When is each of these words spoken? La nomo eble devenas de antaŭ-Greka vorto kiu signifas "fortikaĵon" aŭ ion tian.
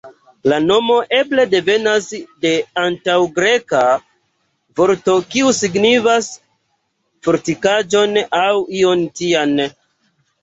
La 0.51 0.57
nomo 0.67 0.93
eble 1.15 1.43
devenas 1.49 2.05
de 2.45 2.53
antaŭ-Greka 2.83 3.81
vorto 4.81 5.17
kiu 5.35 5.51
signifas 5.57 6.29
"fortikaĵon" 7.27 8.17
aŭ 8.41 8.49
ion 8.81 9.05
tian. 9.21 9.55